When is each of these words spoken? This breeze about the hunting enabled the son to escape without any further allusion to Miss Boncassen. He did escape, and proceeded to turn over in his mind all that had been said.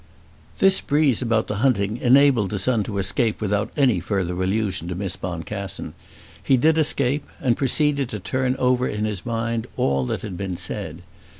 This 0.57 0.81
breeze 0.81 1.21
about 1.21 1.45
the 1.45 1.57
hunting 1.57 1.97
enabled 1.97 2.49
the 2.49 2.57
son 2.57 2.81
to 2.85 2.97
escape 2.97 3.39
without 3.39 3.69
any 3.77 3.99
further 3.99 4.33
allusion 4.41 4.87
to 4.87 4.95
Miss 4.95 5.15
Boncassen. 5.15 5.93
He 6.43 6.57
did 6.57 6.79
escape, 6.79 7.23
and 7.39 7.55
proceeded 7.55 8.09
to 8.09 8.17
turn 8.17 8.55
over 8.57 8.87
in 8.87 9.05
his 9.05 9.27
mind 9.27 9.67
all 9.77 10.07
that 10.07 10.21
had 10.21 10.35
been 10.37 10.57
said. 10.57 11.03